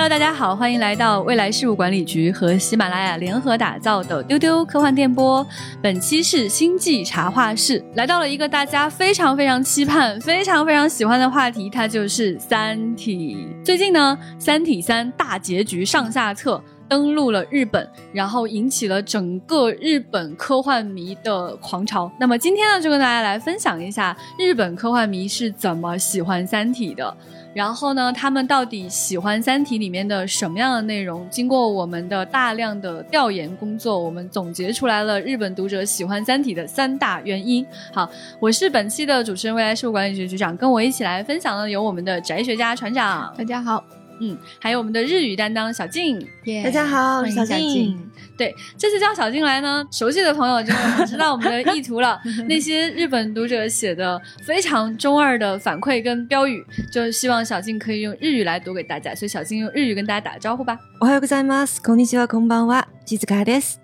[0.00, 5.46] Hello，大家好，欢迎来到未来事务管理局和喜马拉雅联合打造的丢丢科幻电波。
[5.82, 13.46] 本期是星际茶话室，来到了一个大家非常非常期盼、非常非常喜欢的话题，它就是《三体》。
[13.62, 16.64] 最近呢，《三体三》大结局上下册。
[16.88, 22.10] 登陆了日本，然后引起了整个日本科幻迷的狂潮。
[22.18, 27.16] 那么今天呢，就跟大家来分享一下日本科幻迷是怎么喜欢《三体》的。
[27.52, 31.28] 然后呢，他们到底喜欢《三体》里面的什么样的内容？
[31.30, 37.66] 经过我们的大量的调研工作，我们总结出来了日本读者喜欢《三体》的三大原因。
[37.92, 38.08] 好，
[38.38, 43.99] 我是本期的主持人，未来事务管理局局长，跟我一起来分享的有我们的宅学家船长，大家好。
[44.21, 46.25] 嗯，还有我们的日语担当小静，
[46.63, 47.99] 大家好，我是小静。
[48.37, 52.17] 对，这次叫小静来呢，熟悉的朋友就很知道我们的意图了。
[52.47, 59.13] 那些日本读者写的非常中二的反馈跟标语，就希望小静可以用日语来读给大家。
[59.13, 60.77] 所以小静用日语跟大家打个招呼吧。
[61.01, 61.81] おはようございます。
[61.81, 62.87] こんにちは、こんばんは。
[63.05, 63.79] 吉子卡です。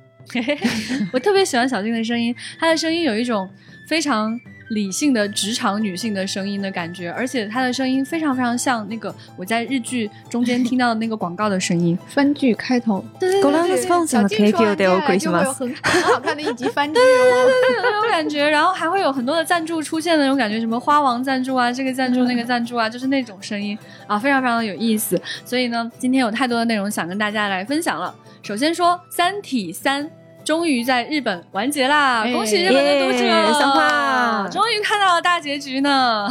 [1.11, 3.50] 我特别喜欢小静的声音，她的声音有一种
[3.89, 4.39] 非常。
[4.69, 13.05] 理性的职场女性的声音的感觉，而且她的声音非常非常像那个我在日剧中间听到的那个广告的声音， 番剧开头。
[13.20, 25.20] 对对对，小金说就会有很很好看的一集番剧，对对对对，那种感觉，然后还会有很多的赞助出现的那种感觉，什么花王赞助啊，这个赞助那个赞助啊，就是那种声音啊，非常非常的有意思。
[25.45, 28.14] 所以呢，今天有太多的内容想跟大家来分享了。
[28.42, 30.05] 首先说《三体三》。
[30.47, 32.22] 终于在日本完结啦！
[32.33, 36.28] 恭喜日本的读者，终于看到了大结局呢，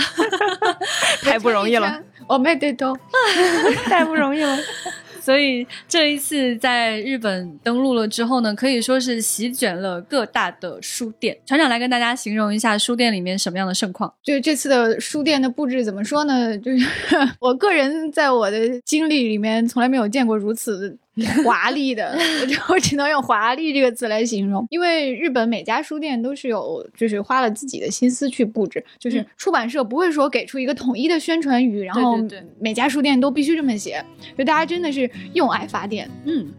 [1.21, 2.97] 太不容易了，我没得到，
[3.83, 4.57] 太不容易了。
[5.19, 11.37] 所以这一次在日本登陆了之后呢，可以说是席卷了各大的书店。
[11.45, 14.13] 船长来跟大家形容一下书店里面什么样的盛况。
[14.23, 16.57] 就这次的书店的布置怎么说呢？
[16.59, 16.87] 就是
[17.41, 20.97] 我个人在我的经历里面从来没有见过如此。
[21.45, 22.17] 华丽的，
[22.69, 32.17] 我只能用华丽这个词来形容，因为日本每家书店都是有，就是花了自己的心思去布置，就是出版社不会说给出一个统一的宣传语，然后
[32.59, 34.03] 每家书店都必须这么写，
[34.37, 36.51] 就大家真的是用爱发电，嗯。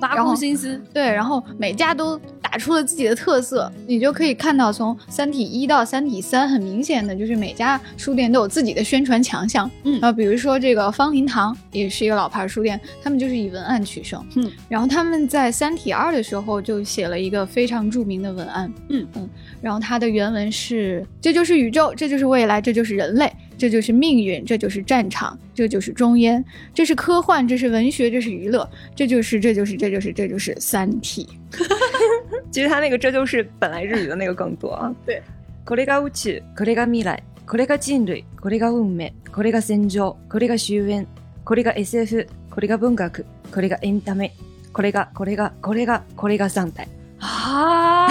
[0.00, 9.70] 挖空心思，对，然后每家都打出了自己的特色，你就可以看到从《三体一》到《三体三》，很明显的就是每家书店都有自己的宣传强项。
[9.84, 14.24] 嗯，啊，比如说这个方林堂也是一个老牌书店，他们就是以文案取胜。
[14.34, 18.72] 嗯，然后他们在《三体二》的时候就写了一个非常著名的文案。
[18.88, 19.28] 嗯嗯，
[19.60, 23.32] 然后它的原文是：这就是宇宙，这就是未来，这就是人类。
[23.57, 26.43] 这就是命运，这就是战场，这就是终焉，
[26.73, 31.27] 这是科幻，这是文学，这是娱乐，这就是，这就是，这就是，这就是《三体》。
[32.51, 34.93] 其实他那个这就是本来日语的那个更多啊。
[35.05, 35.21] 对。
[35.63, 41.05] これが宇宙、これが未来、これが人類、これが運命、これが戦場、これが終焉、
[41.45, 44.33] これが SF、これが文学、これがエンタメ、
[44.73, 46.87] これがこれがこれがこれが三体。
[47.19, 48.07] 啊，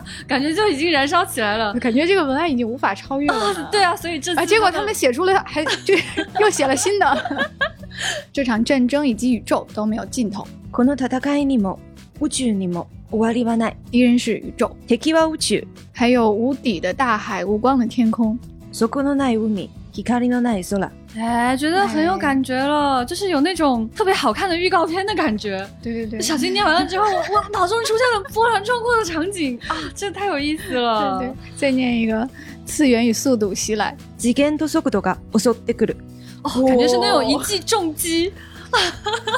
[0.27, 3.69] 感觉就已经燃烧起来了，感觉这个文案已经无法超越了。
[3.71, 5.93] 对啊，所以这啊，结果他们写出了，还就
[6.39, 7.47] 又写了新的。
[8.31, 10.45] 这场战争以及宇宙都没有尽头。
[10.71, 11.79] この戦いにも
[12.19, 13.75] 宇宙にも終わりはない。
[13.91, 18.37] 敌人是宇宙，敵は宇宙，还有无底的大海，无光的天空。
[18.71, 20.91] そこのない海、光のない空。
[21.17, 25.67] 哎，觉得很有感觉了，就是有那种特别好看的预告片的感觉。
[25.81, 31.17] 对对对，小金念完了之后，哇，脑中出现了波澜壮阔的场景啊，这太有意思了。
[31.19, 32.27] 对对，再念一个，
[32.65, 33.95] 次元与速度袭来。
[34.17, 35.95] 次元と速度が襲ってくる。
[36.43, 38.31] 哦，感觉是那种一记重击。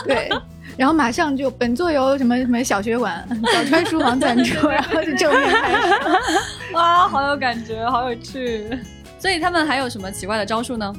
[0.06, 0.30] 对，
[0.76, 5.94] 然后马上就本作由什么什么小学馆小川书房赞助，然后就正面开始。
[6.74, 8.68] 哇，好有感觉，好有趣。
[9.18, 10.94] 所以他们还有什么奇怪的招数呢？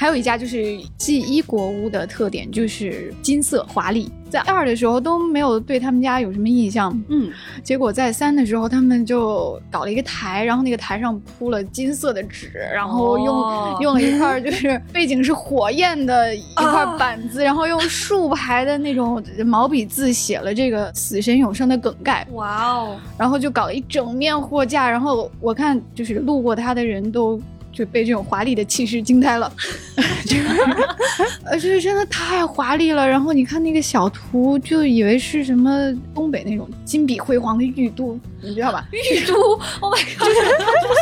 [0.00, 7.30] 还有一家就是 G 一国屋的特点就是金色华丽，在二的时候都没有对他们家有什么印象，嗯，
[7.62, 27.38] 结果在三的时候他们就搞了一个台，然后那个台上铺了金色的纸，然后用用了一块就是背景是火焰的一块板子， 然后用竖排的那种毛笔字写了这个死神永生的梗概，哇哦，然后就搞了一整面货架，然后我看就是路过他的人都。
[27.72, 29.52] 就被这种华丽的气势惊呆了，
[31.44, 33.06] 呃，就是真的太华丽了。
[33.06, 38.86] 然后你看那个小图，就以为是什么东北那种金碧辉煌的玉都，你知道吧？
[38.92, 39.34] 玉都
[39.80, 40.28] ，Oh my god！
[40.28, 40.40] 就是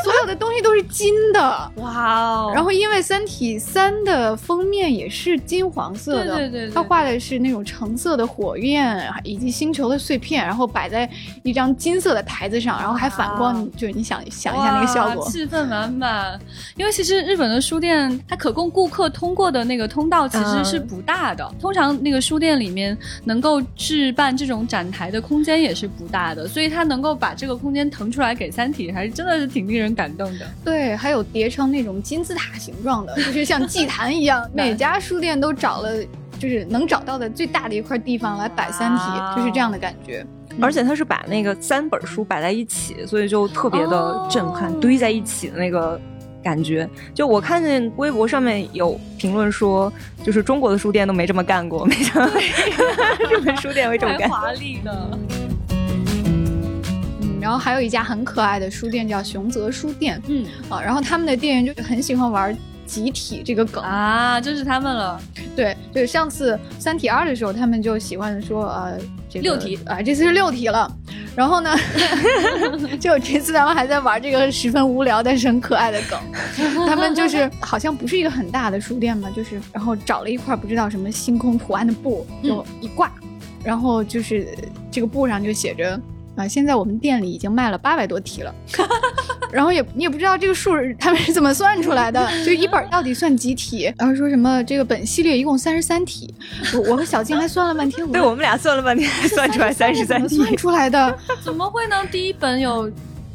[0.05, 2.53] 所有的东西都是金的，哇哦！
[2.55, 11.09] 然后因为《三体三》的封面也是金黄色的，对对对，它画的是那种橙色的火焰以及星球的碎片，然后摆在
[11.43, 16.39] 一张金色的台子上，然后还反光，就是你想想一下那个效果，气氛满满。
[16.77, 30.47] 因为其实日本的书店，它可供顾客通过的那个通道其实是不大的，通常那个书店里面能够置办这种展台的空间也是不大的，所以它能够把这个空间腾出来给《三体》，还是真的是挺令人感动的。
[30.65, 35.91] 对，还有叠成那种金字塔形状的，就是像祭坛一样， 每家书店都找了，
[36.39, 39.03] 就是能找到的最大的一块地方来摆《三体》，
[39.37, 40.25] 就是这样的感觉。
[40.61, 46.01] 而且它是把那个三本书摆在一起，所以就特别的震撼，堆在一起的那个。
[46.43, 49.93] 感觉就我看见微博上面有评论说，
[50.25, 52.33] 就是中国的书店都没这么干过，没想到
[53.31, 55.19] 日本书店会这么干， 华丽的。
[55.71, 62.57] 嗯，然后还有一家很可爱的书店叫熊泽书店，嗯啊，然后他们的店员就很喜欢玩
[62.87, 65.21] 集体这个梗啊，就是他们了。
[65.57, 68.99] 对，就是上次三体二的时候，他们就喜欢说呃。
[69.35, 70.91] 六题啊，这次是六题了。
[71.37, 71.77] 然后呢，
[72.99, 76.19] 就这次他们还在玩这个十分无聊但是很可爱的梗。
[76.89, 83.13] 他们就是好像不是一个很大的书店嘛，就是然后找了一块不知道什么星空图案的布，就一挂，
[83.63, 84.49] 然后就是
[84.91, 86.01] 这个布上就写着。
[86.39, 88.55] 啊，现在我们店里已经卖了八百多题了，
[89.51, 93.93] 然后也你也不知道这个数他们是怎么算出来的，就一本到底算几题？
[93.99, 96.33] 然后说什么这个本系列一共三十三题，
[96.75, 101.19] 我我和小静还算了半天，对我们俩算了半天算出来三十三题，算出来的？
[101.43, 101.97] 怎么会呢？
[102.13, 102.89] 第一本有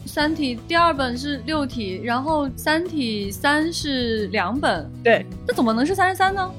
[0.06, 6.50] 三题，第二本是六题，然后三体三是两本，对，那怎么能是三十三呢？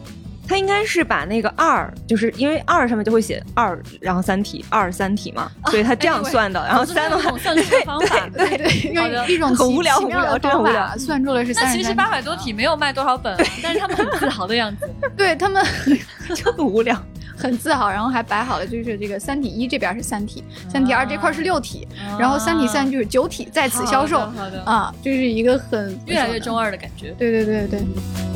[0.46, 6.64] 他应该是把那个二，就是因为二上面就会写二，然后三体二三体嘛，所以他这样算的。
[6.66, 11.64] 然后三的话，算数方法，对对，用一种很无聊、很无聊、真无聊，算出了是三。
[11.64, 14.88] 那其实八百多体没有卖多少本，但是他们很自豪的样子。
[15.16, 15.64] 对他们
[16.34, 16.94] 就很无聊，
[17.36, 21.88] 很自豪，然后还摆好了，就是这个三体一这边是三体，三体二这块是六体，
[22.18, 24.20] 然后三体三就是九体在此销售。
[24.20, 27.14] 好的啊，就是一个很越来越中二的感觉。
[27.18, 28.33] 对对对对。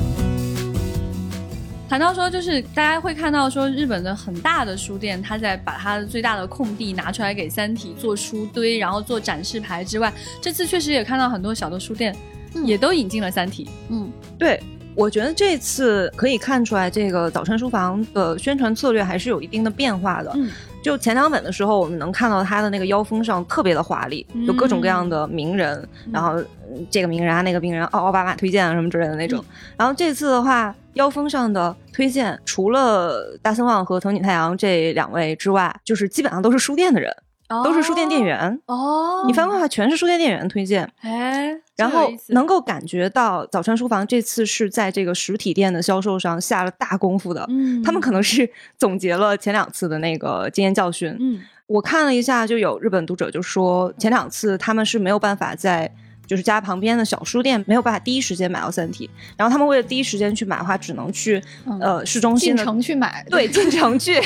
[1.88, 12.14] 谈到说，就是大家会看到说，日本的很大的书店，他在把它的最大的空地拿出来给《三体》做书堆，然后做展示牌之外，这次确实也看到很多小的书店，
[12.62, 13.64] 也都引进了《三体》。
[13.88, 14.62] 嗯，对，
[14.94, 20.31] 我觉得这次可以看出来，这个早川书房的宣传策略还是有一定的变化的。
[20.35, 20.50] 嗯。
[20.83, 26.43] 就前两本的时候，我们能看到他的那个腰封上特别的华丽，有各种各样的名人，然后
[26.91, 29.45] 这个名人啊，那个名人，奥奥巴马推荐啊什么之类的那种。
[29.77, 37.15] 然后这次的话，腰封上的推荐除了大森望和藤井太阳这两位之外，就是基本上都是书店的人。
[37.49, 38.61] 都是书店店员。
[38.67, 55.91] 哦，你翻过的话全是书店店员推荐，哎，然后能够感觉到早川书房这次是在这个实体店的销售上下了大功夫的，嗯， 他们可能是总结了前两次的那个经验教训，嗯，我看了一下，就有日本读者就说前两次他们是没有办法在。
[56.29, 61.43] 就是家旁边的小书店没有办法第一时间买到三体，然后他们为了第一时间去买的话，只能去
[61.81, 64.21] 呃市中心进城去买，对，进城去，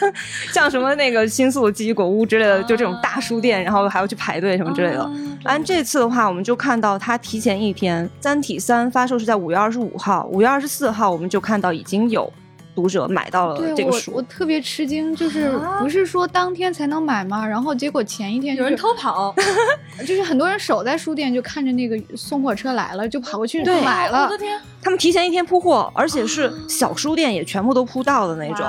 [0.52, 5.10] 像什么那个新宿记忆果屋之类的，就这种大书店，然后还要去排队什么之类的。
[5.44, 12.30] 完这次的话，我们就看到它提前一天，三体三发售是在五月二十五号，五月二十四号我们就看到已经有。
[12.76, 17.44] 读者买到了这个书，我特别吃惊，就是不是说当天才能买吗？
[17.44, 19.34] 然后结果前一天有人偷跑，
[20.06, 24.24] 就是很多人守在书店，就看着那个送货车来了，就跑过去买了。
[24.26, 24.60] 我的天！
[24.86, 28.64] 他们提前一天铺货，而且是小书店也全部都铺到的那种。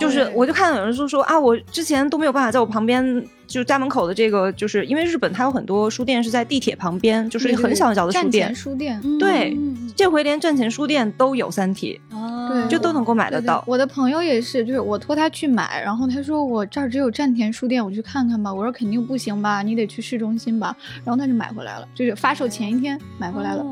[0.00, 3.24] 就是我就看到有人说说啊，我之前都没有办法在我旁边。
[3.46, 8.54] 就家门口的这个，就是因为日本它有很多书店是在地铁旁边，就是很小很小的书店。
[8.54, 9.56] 书店，对，
[9.96, 12.00] 这回连站前书店都有三体，
[12.48, 13.64] 对，就都能够买得到。
[13.66, 18.54] 我的朋友也是，就是我托他去买，然后他说我这儿只有站田书店，我去看看吧。
[18.54, 20.76] 我说肯定不行吧，你得去市中心吧。
[21.04, 23.64] 然后他就买回来了，就是发售前一天买回来了。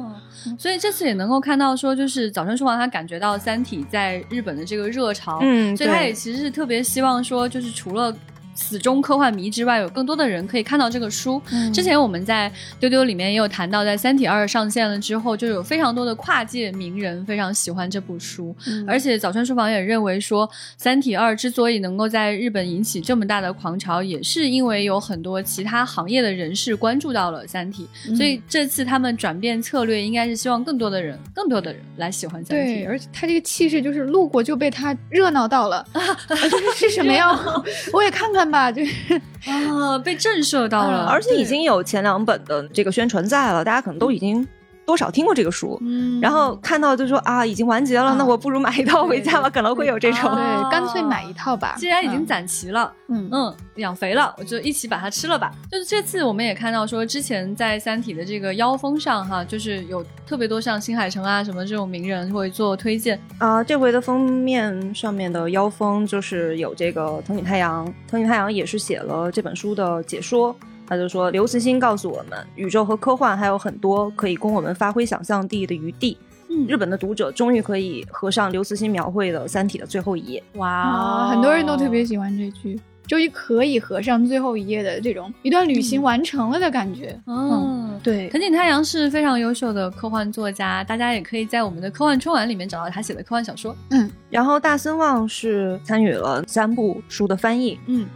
[0.59, 8.14] 所以这次也能够看到说，就是早晨书房他感觉到三体在日本的这个热潮，嗯，所以他也其实是特别希望说，就是除了。
[8.59, 11.41] 死忠科幻迷之外，有更多的人可以看到这个书。
[11.73, 18.55] 之前我们在丢丢里面也有谈到，在《三体二》上线了之后，就有非常多的跨界名人非常喜欢这部书。
[18.85, 20.47] 而且早川书房也认为说，
[20.77, 27.88] 《三体二》之所以能够在日本引起这么大的狂潮，也是因为有很多其他行业的人士关注到了《三体》。
[28.17, 32.73] 所以这次他们转变策略，应该是希望更多的人、更多的人来喜欢《三体》。
[32.79, 35.87] 对，而且他这个气势，就是路过就被他热闹到了。
[35.95, 36.00] 啊
[36.35, 37.29] 是是什么呀？
[37.95, 38.48] 我也看看。
[38.49, 44.47] 看吧，就是啊，被震慑到了，而且已经有前两本的这个宣传在了，大家可能都已经。
[44.88, 51.75] 多少听过这个书，嗯，然后看到就说啊，已经完结了，那我不如买一套回家吧，可能会有这种，对，干脆买一套吧。
[51.76, 55.52] 既然已经攒齐了，嗯嗯，养肥了，我就一起把它吃了吧。
[55.71, 63.62] 就是这次我们也看到说，之前在《三体》的这个腰封上哈，就是有特别多像新海诚啊什么这种名人会做推荐啊。
[63.62, 70.57] 这回的封面上面的腰封就是有这个藤井太阳，藤井太阳也是写了这本书的解说。
[70.88, 76.16] 他就说：“刘慈欣告诉我们，宇宙和科幻还有很多可以供我们发挥想象力的余地。
[76.49, 80.42] 嗯，日本的读者终于可以合上刘慈欣描绘的《三体》的最后一页。
[80.54, 87.21] 哇，很多人都特别喜欢这句，终于可以合上最后一页的这种一段旅行完成了的感觉。
[87.26, 88.30] 嗯，对。
[88.30, 93.76] 藤井太阳是非常优秀的科幻作家，大家也可以在我们的科幻春晚里面找到他写的科幻小说。
[93.90, 97.78] 嗯，然后大森望是参与了三部书的翻译。
[97.88, 98.07] 嗯，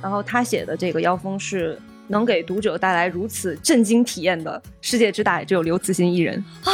[0.00, 1.78] 然后他写的这个妖风是。
[2.08, 6.72] 能给读者带来如此震惊体验的世界之大，也只有刘慈欣一人啊！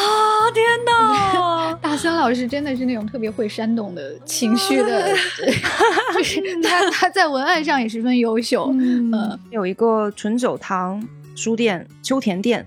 [0.53, 5.09] 天哪， 大森老师真的是那种特别会煽动的情绪的，
[6.15, 8.69] 就是他他在文案上也十分优秀。
[8.73, 11.07] 嗯，有一个纯酒堂
[11.37, 12.67] 书店秋田店，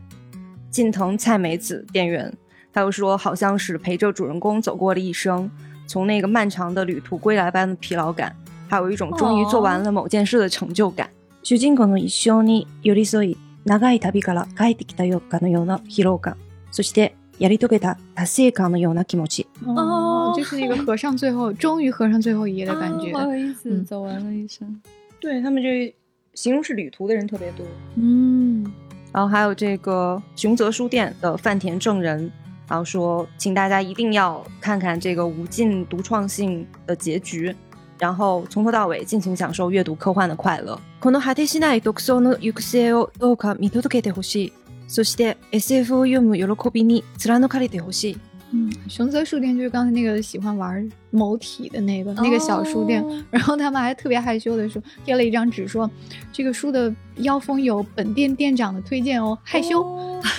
[0.71, 2.33] 近藤菜美子店员，
[2.71, 5.51] 他又说好像是陪着主人公走过了一生，
[5.85, 8.33] 从那个漫长的旅途归来般的疲劳感，
[8.69, 11.09] 还有一种终于做完了某件事的成就感。
[11.42, 16.36] 主人公の一生に寄り添い、長い旅から帰ってきたよかのような疲労感、
[16.70, 19.46] そしてやり遂げた達成感のような気持ち。
[19.64, 23.12] 哦，就是那个合上最后，终于合上最后一页的感觉。
[23.12, 24.80] 好有意思，走完了一生。
[25.20, 25.94] 对他们这
[26.34, 27.64] 形容是旅途的人特别多。
[27.96, 28.64] 嗯，
[29.12, 32.30] 然后还有这个熊泽书店的饭田正人，
[32.68, 37.54] 然后说，请大家一定要看看这个无尽独创性的结局。
[38.02, 40.78] 然后从头到尾尽情享受阅读科幻的快乐。
[41.00, 44.52] この果てしない独創の行く末をどうか見届けてほしい。
[44.86, 48.18] そして SF を読む喜びに貫かれてほしい。
[48.50, 55.90] 嗯，熊泽书店就是刚才那个喜欢玩某体的那个那个小书店，然后他们还特别害羞的说贴了一张纸说，
[56.32, 59.82] 这个书的腰封有本店店长的推荐哦，害羞，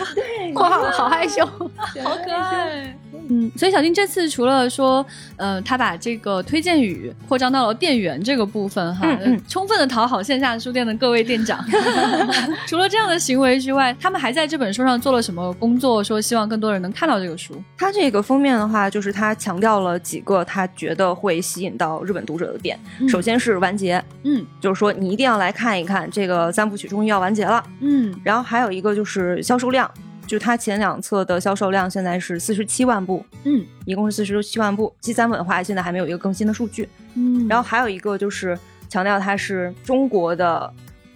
[0.56, 2.98] 哇，好害羞，好可爱。
[3.29, 5.05] 嗯，所以小丁这次除了说，
[5.37, 9.07] 呃，他把这个推荐语扩张到了店员这个部分哈，
[9.49, 11.65] 充分的讨好线下书店的各位店长。
[12.67, 16.03] 除了这样的行为之外，他们还在这本书上做了什么工作？
[16.05, 17.55] 说希望更多人能看到这个书。
[17.77, 22.79] 他这个封面的话，就是他强调了几个他觉得会吸引到日本读者的点。
[23.09, 28.15] 首先是完结，嗯，就是说你一定要来看一看这个三部曲终于要完结了，嗯。
[28.23, 29.91] 然后还有一个就是销售量。
[30.27, 34.95] 就它前两册的销售量现在是四十七万部，嗯，一共是四十七万部。
[35.01, 37.47] 第三本的话，现在还没有一个更新的数据，嗯。
[37.49, 40.73] 然后还有一个就是强调它是中国的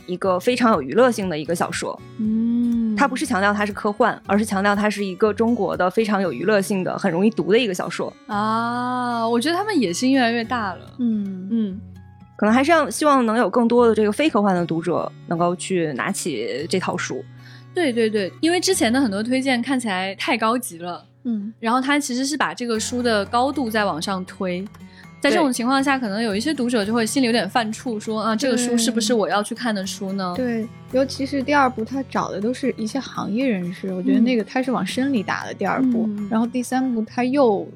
[0.07, 9.27] 一个非常有娱乐性的一个小说，嗯，它不是强调它是科幻，而是强调它是一个中国的非常有娱乐性的、很容易读的一个小说啊。
[9.29, 11.81] 我觉得他们野心越来越大了，嗯嗯，
[12.37, 17.25] 可能还是要希望能有更多的这个非科幻的读者能够去拿起这套书。
[17.75, 24.67] 对对对，因为之前的很多推荐看起来太高级了，嗯，然后他其实是把这个书的高度再往上推，
[25.21, 30.35] 在这种情况下，可能有一些读者就会心里有点犯怵，说啊，这个书是不是我要去看的书呢？
[30.37, 35.55] 对，尤其是第二部，他找的都是一些行业人士，我觉得那个他是往深里打的。
[35.55, 37.67] 第二部，然后第三部他又，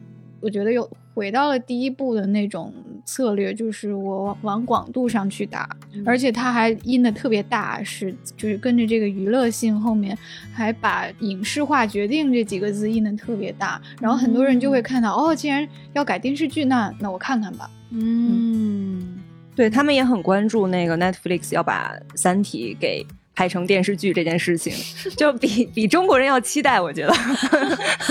[0.41, 0.89] 我觉得又。
[1.15, 2.73] 回到了第一步的那种
[3.05, 5.69] 策略，就是我往广度上去打，
[6.07, 10.17] 而且它还印的特别大，是就是跟着这个娱乐性后面
[10.53, 17.71] 还把影视化决定这几个字印的特别大，然后很多人就会看到哦，既然要改电视剧，那那我看看吧。
[17.91, 19.21] 嗯，
[19.55, 23.07] 对他们也很关注那个 Netflix 要把《三体》给。
[23.35, 24.73] 拍成电视剧这件事情，
[25.17, 26.81] 就比比中国人要期待。
[26.81, 27.15] 我觉得，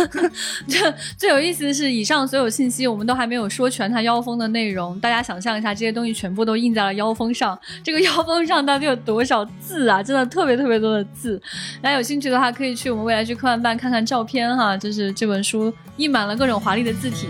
[0.67, 7.57] 这最有意思的是，以上所有信息我们都还没有说全，它腰封的内容，大家想象一下，这些东西全部都印在了腰封上。
[7.83, 10.01] 这个腰封上到底有多少字啊？
[10.01, 11.41] 真的特别特别多的字。
[11.81, 17.27] 大家有兴趣的话，可以去我们未来剧科幻办看看照片哈，就是这本书印满了各种华丽的字体。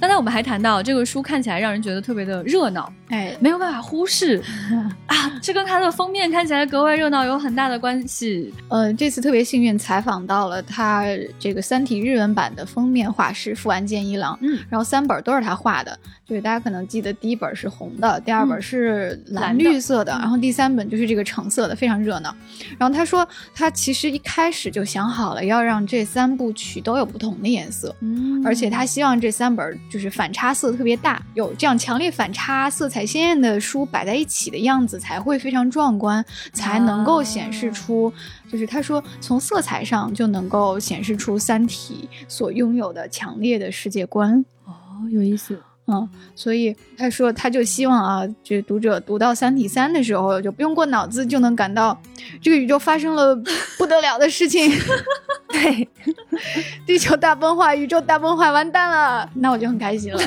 [0.00, 4.42] 刚才我们还谈到这个书看起来让人觉得特别的热闹，哎，没有办法忽视。
[5.06, 8.52] 啊，这跟它的封面看起来格外热闹有很大的关系。
[8.68, 11.04] 呃，这次特别幸运采访到了他
[11.38, 22.34] 这个《三体》日文版的封面画师富安健一郎，嗯，然后三本都是他画的，就是大家可能记得第一本是红的，第二本是蓝绿色的，然后第三本就是这个橙色的，非常热闹。
[22.76, 38.12] 然后他说他其实一开始就想好了要让这三部曲都有不同的颜色，嗯，而且他希望这三本就是反差色特别大，有这样强烈反差、色彩鲜艳的书摆在一起的样子才会非常壮观，才能够显示出，
[38.50, 44.44] 就是他说从色彩上就能够显示出《三体》所拥有的强烈的世界观。
[44.64, 44.72] 哦，
[45.10, 45.60] 有意思。
[45.86, 52.00] 嗯，所以他说，他就希望啊，这读者读到《三体三》的时候，就不用过脑子就能感到
[52.40, 53.36] 这个宇宙发生了
[53.76, 54.72] 不得了的事情。
[55.52, 55.88] 对，
[56.86, 60.18] 地球大崩坏，宇宙大崩坏，完蛋了，那我就很开心了。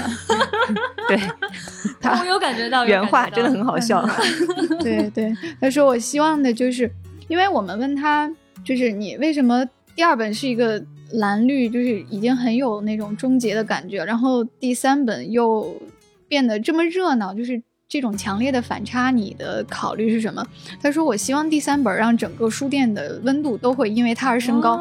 [1.09, 1.19] 对，
[1.99, 4.07] 他我有感觉到原话真的很好笑。
[4.79, 6.89] 对对，他说我希望的就是，
[7.27, 8.31] 因为我们问他，
[8.63, 10.79] 就是你为什么第二本是一个
[11.13, 15.75] 蓝绿，就是已经很有那种终结的感觉，然后第三本又
[16.27, 20.45] 变得这么热闹，就是这种强烈的反差，你的考虑是什么？
[20.81, 24.77] 他说我希望第三本让整个书店的温度都会因为它而升高。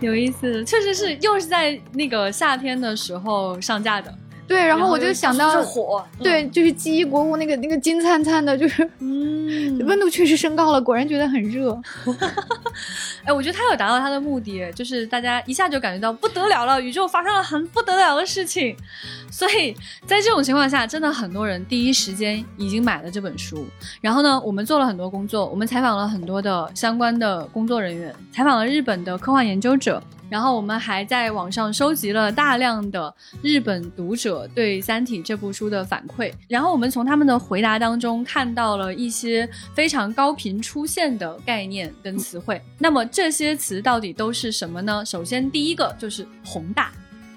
[0.00, 4.12] 有意思，确实是又是在那个夏天的时候上架的。
[4.46, 11.80] 对，然后我就想到火，对，就是记忆国物那个那个金灿灿的，就是嗯， 温度确实升高了，果然觉得很热。
[13.24, 18.76] 哎，我觉得他有达到他的目的，就是大家一下就感觉到不得了了，宇宙发生了很不得了的事情。
[19.30, 19.74] 所以
[20.06, 23.66] 在这种情况下，真的很多人第一时间已经买了这本书。
[24.00, 30.02] 然后呢，我们做了很多工作，我们采访了很多的相关的工作人员，采访了日本的科幻研究者。
[30.34, 42.60] 然后我们还在网上收集了大量的日本读者对《三体》这部书的反馈，然后我们从他们的回答当中看到了一些非常高频出现的概念跟词汇。
[42.80, 45.04] 那么这些词到底都是什么呢？
[45.04, 46.90] 首先第一个就是宏大。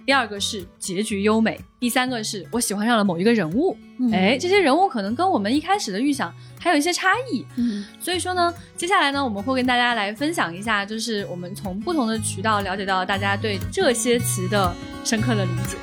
[0.04, 3.78] 第二个是结局优美，第三个是我喜欢上了某一个人物，
[4.14, 6.34] 哎，这些人物可能跟我们一开始的预想
[6.68, 15.78] 还有一些差异，嗯，所以说呢，接下来呢，我们会跟大家来分享一下，就是我们从不同的渠道了解到大家对这些词的深刻的理解。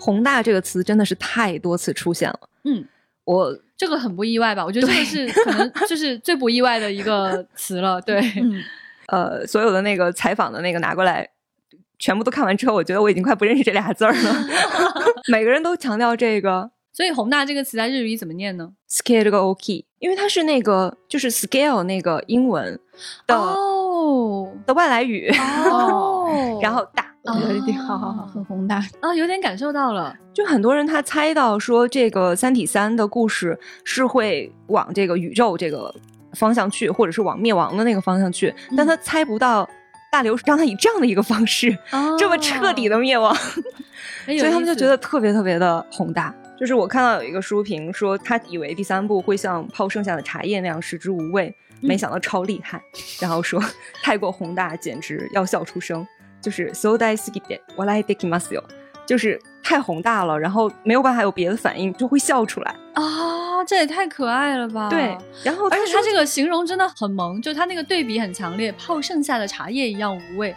[0.00, 2.82] 宏大这个词真的是太多次出现了，嗯，
[3.26, 4.64] 我这个很不意外吧？
[4.64, 8.18] 我觉得这个是可能就是最不意外的一个词了，对。
[9.08, 11.28] 呃，所有的那个采访的那个拿过来，
[11.98, 14.46] 全部都看完之后，我觉得我已经快不认识这俩字儿了。
[15.28, 22.76] 每个人都强调这个，所以宏大这个词在日语怎么念呢？scale 这个 OK，因为它是那个就是 scale 那个英文
[23.24, 23.54] 的
[24.66, 25.30] 的外来语
[25.70, 26.26] 哦，
[26.60, 30.12] 然后大，有点好好好，很宏大啊，有点感受到了。
[30.34, 35.94] 就很多人他猜到说这个《三体三》的故事是会往这个宇宙这个。
[36.34, 39.66] 方向去，或者是往灭亡的那个方向去，但他猜不到
[40.12, 41.74] 大刘让他以这样的一个方式，
[42.18, 43.34] 这么彻底的灭亡，
[44.26, 46.32] 所以他们就觉得特别特别的宏大。
[46.58, 52.82] 就是我看到有一个书评说，他以为第三部会像泡剩下的茶叶那样食之无味，没想到超厉害，
[53.20, 53.62] 然后说
[54.02, 56.06] 太过宏大，简直要笑出声。
[56.40, 58.62] 就是 so dai skide walai dekimasu，
[59.04, 63.64] 就是太宏大了，然后没有办法有别的反应，就会笑出来啊。
[63.66, 64.88] 这也太可爱了吧！
[64.88, 70.54] 对，然后而且他这个形容真的很萌，就他那个对比很强烈，泡剩下的茶叶一样无味。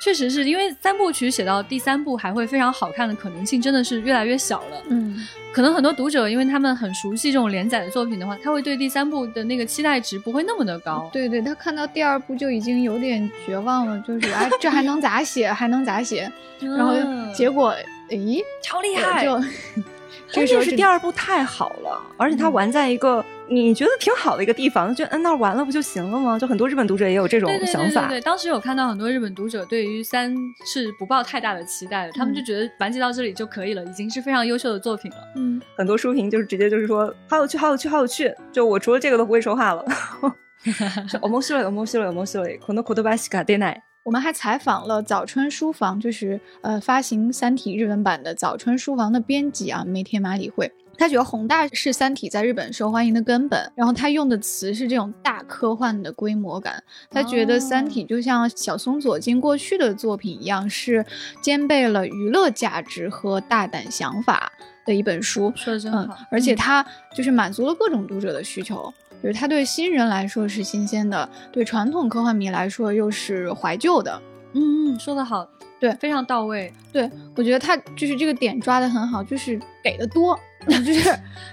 [0.00, 4.82] 确实是因为三部曲写到第三部还会非常好看的可能性真的是越来越小了。
[4.88, 11.08] 嗯，可能很多读者因为他们很熟悉这种连载的作品的话，他会对第三部的那个期待值不会那么的高。
[11.12, 15.52] 对对，他看到第二部就已经有点绝望了，就是哎，这还能咋写？
[15.52, 16.30] 还能咋写？
[16.60, 16.94] 然后
[17.34, 17.74] 结果，
[18.08, 19.24] 咦，超厉害！
[19.24, 19.38] 就。
[20.33, 26.37] 关键是第二部太好了，而且它玩在一个你觉得挺好的一个地方，就摁那儿完了不就行了吗？
[26.39, 28.07] 就很多日本读者也有这种想法。
[28.07, 35.17] 对，当时有看到很多日本读者对于三是不抱太大的期待的，他们就觉得完结到这里就可以了，已经是非常优秀的作品了。
[35.35, 38.33] 嗯，很多书评就是直接就是说好有趣，好有趣，好有趣。
[38.51, 39.85] 就我除了这个都不会说话了。
[40.65, 43.83] 面白い面白い面白いこの言葉しか出ない。
[44.10, 50.72] 我们还采访了早春书房，就是呃发行《三体》日文版的早春书房的编辑啊，梅田马里惠。
[50.98, 56.82] 他觉得宏大是《三体》在日本受欢迎的根本，然后他用的词是这种大科幻的规模感。
[57.08, 61.06] 他觉得《三体》就像小松左京过去的作品一样，是
[61.40, 64.50] 兼备了娱乐价值和大胆想法
[64.84, 65.52] 的一本书。
[65.54, 68.92] 说的真好，而且他就是满足了各种读者的需求。
[69.22, 74.20] 就是它对新人来说是新鲜的，对传统科幻迷来说又是怀旧的。
[74.52, 75.48] 嗯嗯，说得好。
[75.78, 76.70] 对，非常到位。
[76.92, 80.38] 对，我觉得他就是这个点抓的很好，就是给的多。
[80.68, 81.10] 就是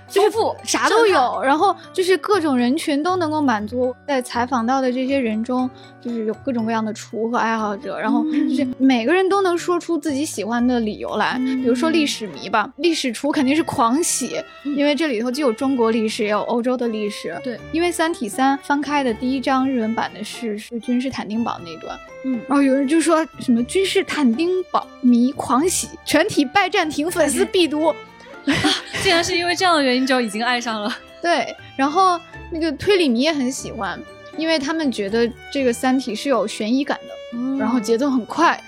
[0.09, 3.95] 丰富，啥都有，然后就是各种人群都能够满足。
[4.05, 5.69] 在采访到的这些人中，
[6.01, 11.37] 就是有各种各样的厨和爱好者，然后就是每个人都能说出自己喜欢的理由来。
[11.37, 14.43] 比如说历史迷吧，历史厨肯定是狂喜，
[14.75, 17.33] 因为这里头既有中国历史，也有欧洲的历史。
[17.41, 27.95] 对，因为《三体三》翻开的第一章日文版的是是君士坦丁堡那段，嗯，然后有人就说什么君士坦丁堡迷狂喜，全体拜占庭粉丝必读。
[29.03, 30.97] 竟然是因为这样的原因就已经爱上了。
[31.21, 32.19] 对，然后
[32.51, 33.99] 那个推理迷也很喜欢，
[34.37, 38.61] 因为他们觉得这个《三体》是有悬疑感的，然后节奏很快。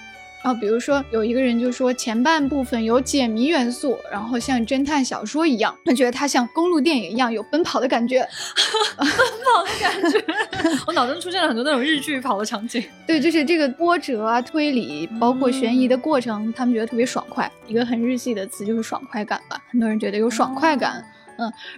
[0.44, 8.20] 然后比如说有一个人就说前半部分有解谜元素，然后像侦探小说一样，他觉得它像公路电影一样有奔跑的感觉，
[8.98, 10.24] 奔跑的感觉。
[10.88, 12.84] 我脑中出现了很多那种日剧跑的场景。
[13.06, 17.50] 对，就是这个波折啊、推理，包括悬疑的过程，他们觉得特别爽快。
[17.68, 20.94] 一个很日系的词就是爽快感吧，很多人觉得有爽快感。
[20.98, 21.04] 嗯，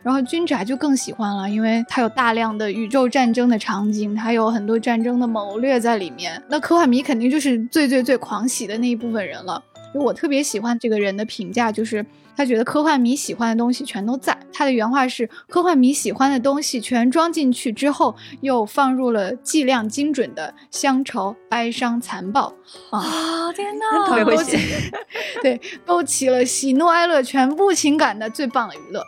[0.01, 6.41] 然后军宅就更喜欢了，因为它有大量的宇宙战争的场景，它有很多战争的谋略在里面。
[6.47, 9.61] 那科幻迷肯定就是最最最狂喜的那一部分人了。
[9.93, 14.37] 就我特别喜欢这个人的评价，就是他觉得科幻迷喜欢的东西全都在。
[14.53, 22.53] 他的原话是：科幻迷喜欢的东西全装进去之后，又放入了剂量精准的乡愁、哀伤、残暴。
[22.91, 24.57] 啊，天哪，特别会写，
[25.41, 29.03] 对，勾起了喜怒哀乐全部情感的最棒的娱乐。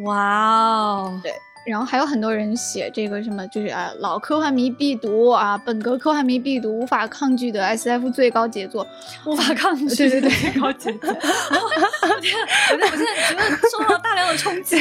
[0.00, 8.86] 哇哦，对，然后还有很多人写这个什么，就是啊，老科幻迷必读啊，本格科幻迷必读，无法抗拒的 S F 最高杰作，
[9.24, 11.10] 无法抗拒， 对对对，最高杰作。
[11.10, 12.34] 我天，
[12.70, 14.76] 我我现在觉得受到大量的冲击，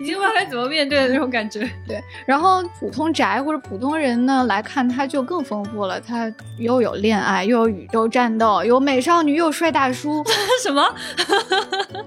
[0.00, 1.60] 已经不知道该怎么面对的那种感觉。
[1.86, 10.22] 对，然后普通宅或者普通人呢来看，它就更丰富了，它又有恋爱，又有宇宙战斗，有美少女，又有帅大叔，
[10.62, 10.84] 什么？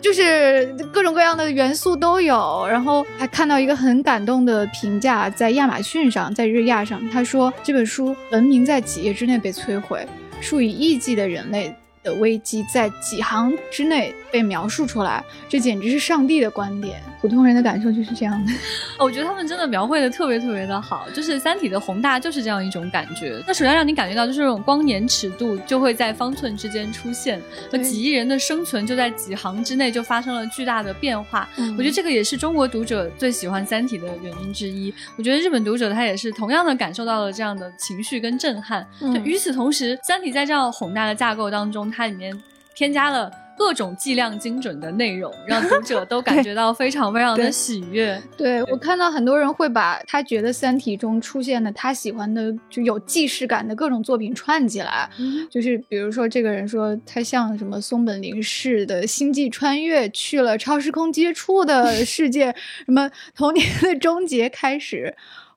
[0.01, 10.05] 就是各种各样的元素都有，然后还看到一个很感动的评价，在亚马逊上，在日亚上，他说这本书文明在几页之内被摧毁，
[10.41, 11.73] 数以亿计的人类。
[12.03, 16.99] 的危机在几行之内被描述出来，这简直是上帝的观点。
[17.21, 18.51] 普通人的感受就是这样的。
[18.97, 23.39] 我觉得他们真的描绘的特别特别的好，就是《三体》的宏大就是这样一种感觉。
[23.47, 27.39] 那首先让你感觉到就是这种光年尺度就会在方寸之间出现，
[27.71, 31.47] 那几亿人的生存就在几行之内就发生了巨大的变化。
[31.77, 34.91] 我觉得这个也是中国读者最喜欢《三体》的原因之一。
[35.15, 38.83] 我觉得日本读者他也是同样的感受到了这样的情绪跟震撼。
[39.23, 41.83] 与此同时，《三体》在这样宏大的架构当中。
[41.95, 42.33] 它里面
[42.73, 48.21] 添加了各种计量精准的内容，让读者都感觉到非常非常的 喜悦。
[48.35, 55.09] 对我看到很多人会把他觉得《三体》中出现的他喜欢的就有既视感的各种作品串起来，
[55.49, 62.53] 就是比如说这个人说他像什么松本零士的《星际穿越》去了超时空接触的世界，
[62.85, 65.15] 什么童年的终结开始。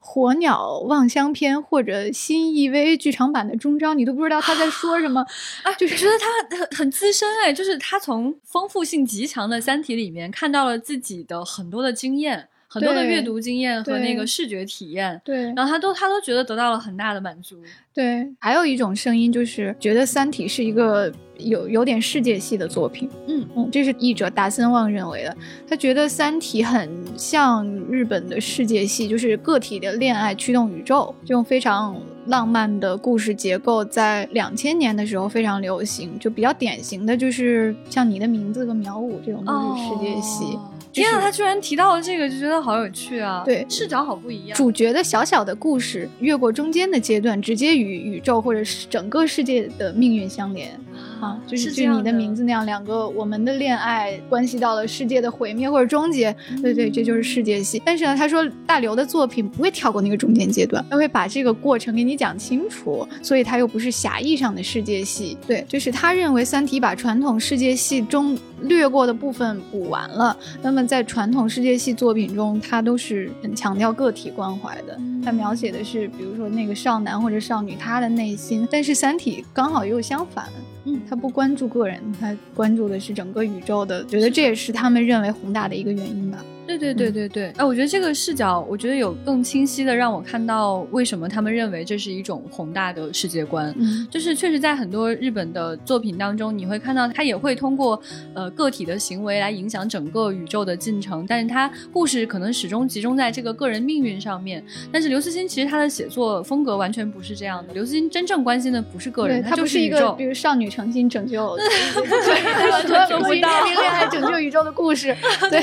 [0.09, 5.21] 火鸟望乡篇或者新 EV 剧场版的终章，你都不知道他在说什么
[5.65, 5.73] 啊！
[5.75, 12.49] 就是觉得他很很资深哎，就是他从丰富性极强的《三体》里面看到了自己的很多的经验。
[12.77, 17.57] 很多的阅读经验和那个视觉体验，对，然后他都他都觉得得到了很大的满足。
[17.95, 23.09] 对，还有一种声音就是觉得《三体》是一个有有点世界系的作品。
[23.27, 25.35] 嗯嗯，这是译者达森旺认为的。
[25.67, 36.19] 他觉得《三体》很像日本的世界系，就是个体的恋爱驱动宇宙，这种非常浪漫的故事结构，在两千年的时候非常流行。
[36.19, 40.59] 就比较典型的就是像你的名字和苗五这种都是世界系。
[40.93, 43.43] 天啊，他居然提到了这个，就觉得好有趣啊！
[43.45, 44.57] 对，视角好不一样。
[44.57, 50.79] 主角的小小的故事，越过中间的阶段，直接与宇宙或者是整个世界的命运相连
[51.21, 51.41] 啊！
[51.47, 56.35] 就是就你的名字那样，两个我们的恋爱关系到了世界的毁灭或者终结。
[56.63, 57.81] 对对，这就是世界系。
[57.85, 65.37] 但是呢，他说大刘的作品不会跳过那个中间阶段，他会把这个过程给你讲清楚，所以他又不是狭义上的世界系。
[65.47, 70.37] 对，就是他认为《三体》把传统世界系中略过的部分补完了。
[70.63, 74.99] 那么在传统世界系作品中，他都是很强调个体关怀的。
[75.25, 78.67] 他描写的是，比如说那个少男或者少女他的内心。
[78.71, 80.47] 但是《三体》刚好又相反，
[80.87, 84.05] 嗯，他不关注个人，他关注的是整个宇宙的。
[84.07, 86.39] 觉得这也是他们认为宏大的一个原因吧。
[86.67, 93.73] 对对对对对，哎，我觉得这个视角，我觉得有更清晰的让我看到为什么他们认为这是一种宏大的世界观。
[93.79, 98.01] 嗯， 就是确实在很多日本的作品当中，你会看到他也会通过
[98.35, 104.63] 呃个体的行为来影响整个宇宙的进程，但是他故事可能始终集中在这个个人命运上面。
[104.93, 111.47] 但是刘慈欣其实他的写作风格完全不是这样的，刘慈欣真正关心的不是个人，他就是一个比如少女诚心拯救
[112.71, 115.17] 完全做不到恋爱拯救宇宙的故事。
[115.51, 115.61] 对，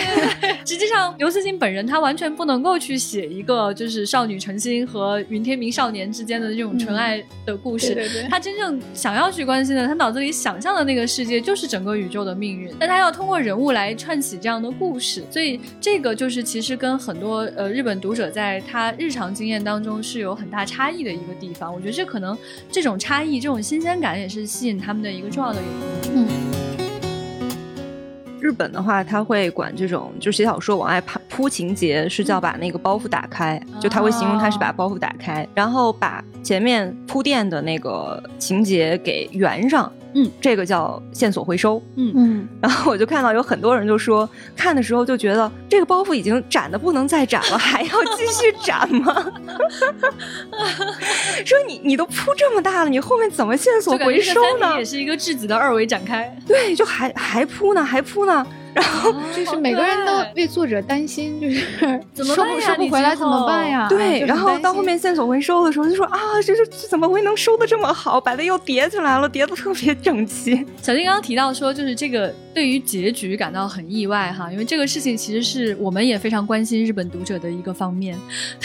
[0.65, 7.93] 实际上刘慈欣本人他完全不能够去写一个就是少女诚心和云天明少年之间的这种纯爱的故事。
[7.93, 21.73] 对对，他真正想要去关心的，他脑子里想象的那个世界就是整个宇宙的命运，但他要通过人物来串起这样的故事，所以这个就是其实跟很多呃日本读者在他日常经验当中是有很大差异的一个地方。
[21.73, 22.37] 我觉得这可能
[22.71, 26.27] 这种差异、这种新鲜感也是吸引他们的一个重要的原因。
[26.27, 26.62] 嗯。
[28.43, 39.89] 日本的话，他会管这种就写小说往外铺铺情节，是叫把那个包袱打开，就他会形容他是把包袱打开，然后把前面铺垫的那个情节给圆上。
[40.15, 41.81] 嗯，这个叫线索回收。
[41.95, 49.13] 嗯嗯， 然后我就看到有很多人就说，看的时候就觉得这个包袱已经展的不能再展了，还要继续展吗？
[51.45, 54.77] 说你你都铺这么大了，你后面怎么线索回收呢？
[54.77, 56.35] 也是一个质子的二维展开。
[56.47, 58.45] 对，就还还铺呢，还铺呢。
[58.73, 61.65] 然后就是每个人都为作者担心，就是
[62.13, 63.87] 怎么收不收不回来怎么办呀？
[63.89, 68.19] 对，然后到后面线索回收的时候，就说啊，这这怎么会能收的这么好？
[68.19, 70.65] 把它又叠起来了，叠的特别整齐。
[70.81, 72.33] 小金刚刚提到说，就是这个。
[72.53, 78.15] 对于结局感到很意外哈，因为这个事情其实是我们也非常关心日本读者的一个方面。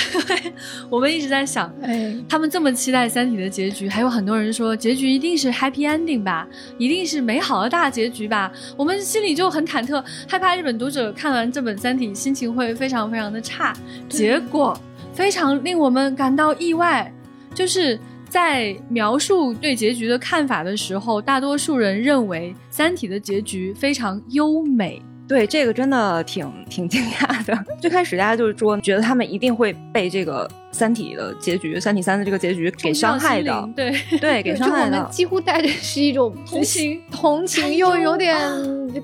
[0.90, 9.97] 我们一直在想，哎，他们这么期待《三体》的结局，还有很多人说结局一定是 happy ending 吧，一定是美好的大结局吧，我们心里就很忐忑，
[10.28, 13.74] 害怕日本读者看完这本《三体》心情会非常非常的差。
[14.08, 14.78] 结果
[15.12, 17.12] 非常令我们感到意外，
[17.54, 17.98] 就是。
[18.30, 25.00] 在描述对结局的看法的时候，大多数人认为《三体》的结局非常优美。
[25.28, 27.56] 对这个真的挺挺惊讶的。
[27.78, 30.48] 最开始大家就是说，觉得他们一定会被这个。
[30.70, 38.38] 三体的结局，《三体三》的这个结局给伤害的，对对， 给伤害的，几乎带着是一种同情、同情又有点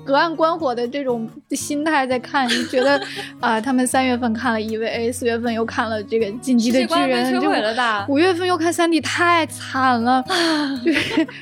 [0.05, 3.01] 隔岸观火的这种心态在看，觉得
[3.41, 10.23] 啊，他们三月份看了 EVA，四月份又看了这个《进击的巨人》，就五月份又看《三体》，太惨了，
[10.83, 10.95] 对，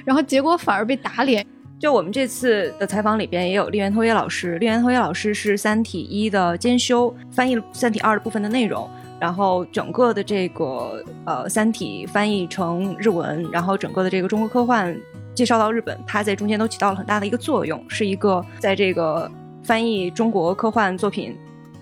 [0.06, 1.46] 然后结果反而被打脸。
[1.80, 8.90] 就我们这次的采访里边也有立原拓也老师，立原拓也老师是《三体一》的兼修，翻译了《三体二》的部分的内容。
[9.20, 14.94] 然后整个的这个呃《三体》翻译成日文，然后整个的这个中国科幻
[15.34, 19.30] 介绍到日本，它在中间都起到了很大的一个作用，是一个在这个
[19.64, 21.38] 翻译中国科幻作品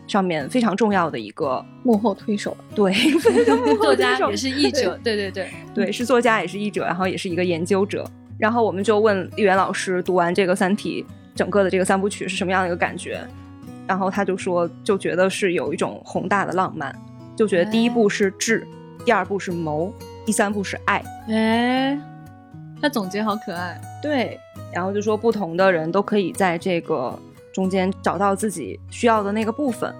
[0.07, 2.55] 上面非常重要的一个幕后推手。
[2.75, 2.93] 对，
[3.81, 8.05] 作家也是译者，对对对对，是作家也是译者，然后也是一个研究者。
[8.41, 13.21] 然后我们就问丽媛老师，读完这个《三体》整个的这个三部曲是什么样的一个感觉？
[13.85, 16.91] 然后他就说，就觉得是有一种宏大的浪漫。
[17.35, 18.65] 就觉得第一部是智，
[19.05, 19.93] 第二部是谋，
[20.25, 21.03] 第三部是爱。
[21.29, 21.95] 哎，
[22.81, 23.79] 他总结好可爱。
[24.01, 24.39] 对，
[24.73, 27.15] 然后就说不同的人都可以在这个
[27.53, 29.93] 中间找到自己需要的那个部分，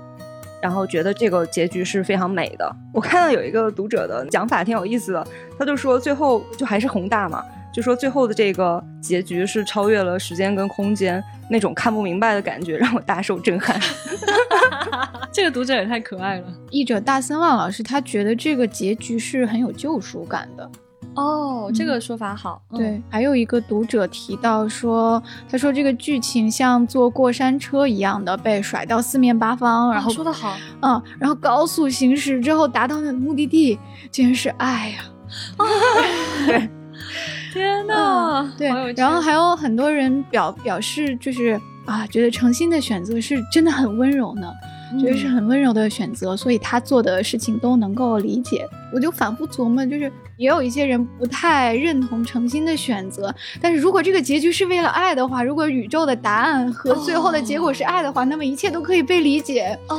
[0.59, 2.75] 然后觉得这个结局是非常美的。
[2.91, 5.27] 我看到有一个读者的讲法挺有意思的，
[5.59, 7.45] 他就说最后就还是宏大嘛。
[7.73, 13.79] 就说最后的这个结局是超越了时间跟空间那种看不明白的感觉，让我大受震撼。
[15.31, 16.47] 这个读者也太可爱了。
[16.69, 20.69] 译者大森望老师他觉得这个结局是很有救赎感的。
[21.13, 22.61] 哦，这个说法好。
[22.71, 33.77] 对，还有一个读者提到说，他说这个剧情像坐过山车一样的被甩到四面八方，然后说的好，嗯，然后高速行驶之后达到的目的地
[34.09, 35.03] 竟然是爱呀。
[36.47, 36.69] 对。
[37.91, 44.51] 天呐，对，然后还有很多人表表示，就是啊，觉得诚心的选择是真的很温柔呢，
[44.99, 48.67] 觉得是很温柔的选择，所以他做的事情都能够理解。
[48.93, 59.77] 我就反复琢磨，就是也有一些人不太认同诚心的选择，但是如果这个结局是为了爱的话，如果宇宙的答案和最后的结果是爱的话，那么一切都可以被理解。
[59.87, 59.97] 哦。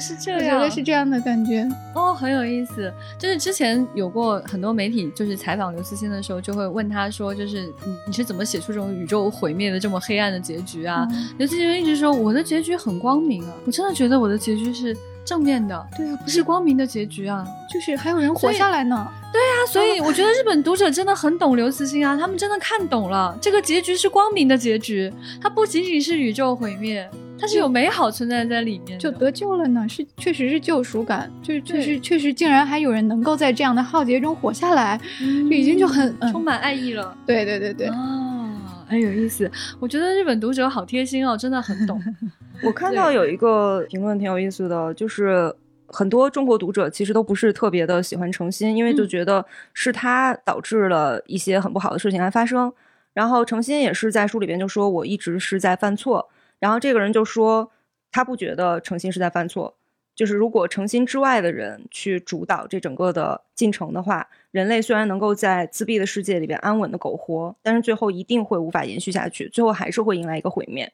[0.00, 2.92] 是这样，我觉得是这样的感觉哦，很有意思。
[3.18, 11.06] 就是之前有过很多媒体，就是采访刘慈欣的时候，就会问他说：“就是你你是怎么写出这种宇宙毁灭的这么黑暗的结局啊？”
[11.38, 27.08] 刘慈欣一直说：“我的结局很光明啊，我真的觉得我的结局是正面的，对啊，不是光明的结局啊，就是还有人活下来呢。”对啊，所以我觉得日本读者真的很懂刘慈欣啊，他们真的看懂了这个结局是光明的结局，它不仅仅是宇宙毁灭。
[27.40, 37.16] 它是有美好存在在里面，就得救了呢，是确实是救赎感，就是就是确实竟然还有人能够在这样的浩劫中活下来，就已经就很充满爱意了。
[37.24, 38.50] 对对对对，哦，
[38.86, 39.50] 很有意思。
[39.78, 41.98] 我觉得日本读者好贴心哦，真的很懂。
[42.62, 45.50] 我看到有一个评论挺有意思的，就是
[45.88, 52.70] 很多中国读者其实都不是特别的喜欢程心，因为就觉得是他导致了一些很不好的事情来发生。
[53.14, 56.28] 然后程心也是在书里边就说，我一直是在犯错。
[56.60, 57.72] 然后这个人就说，
[58.12, 59.74] 他不觉得诚心是在犯错，
[60.14, 70.92] 就是如果诚心之外的人去主导这整个的进程的话，人类虽然能够在自闭的世界里边安稳的苟活，但是最后一定会无法延续下去，最后还是会迎来一个毁灭。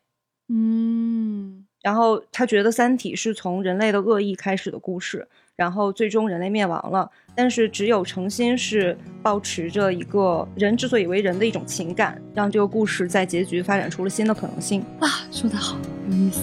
[0.48, 1.66] 嗯。
[1.82, 14.84] 然后他觉得《三体》是从人类的恶意开始的故事，然后最终人类灭亡了，但是只有诚心是保持着一个人之所以为人的一种情感，让这个故事在结局发展出了新的可能性。
[15.00, 15.78] 啊，说得好，
[16.10, 16.42] 有意思。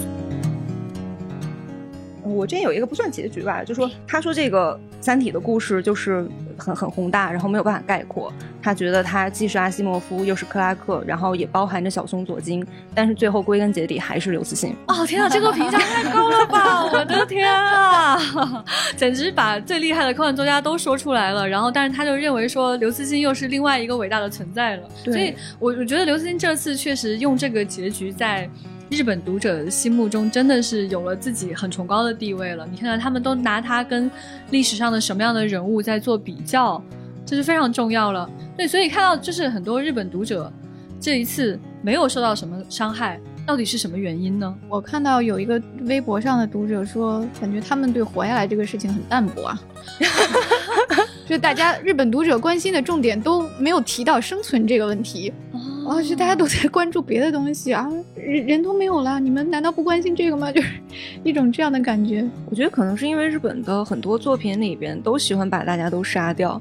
[2.24, 8.32] 我这有一个不算结局吧，就说他说这个《三体》的故事就是很很宏大，然后没有办法概括。
[8.62, 14.74] 他觉得他既是阿西莫夫，又是克拉克，然后也包含着小松左京，但是最后归根结底还是刘慈欣。
[14.88, 16.86] 哦天啊，这个评价太高了吧！
[16.90, 18.18] 我的天啊，
[18.96, 21.46] 简直把最厉害的科幻作家都说出来了。
[21.46, 24.88] 然后，但是他就认为说刘慈欣又是另外一个伟大的存在了。
[25.04, 28.48] 所以，我我觉得刘慈欣这次确实用这个结局在。
[28.90, 32.66] 日本读者心目中真的是有了自己很崇高的地位了。
[32.70, 34.10] 你看看，他们都拿他跟
[34.50, 36.82] 历史上的什么样的人物在做比较，
[37.24, 38.28] 这是非常重要了。
[38.56, 40.52] 对，所以看到就是很多日本读者
[41.00, 44.54] 这一次没有受到什么伤害，到底是什么原因呢？
[44.68, 49.60] 我看到有一个微博上的读者说，感觉他们对活下来这个事情很淡薄啊。
[51.26, 55.32] 就大家日本读者关心的重点都没有提到生存这个问题。
[55.86, 60.50] 哦，就大家都在关注别的东西啊，人人都没有了，你们难道不关心这个吗？
[60.52, 60.70] 就是
[61.22, 62.26] 一种这样的感觉。
[62.48, 66.60] 我觉得可能是因为日本的很多作品里边都喜欢把大家都杀掉，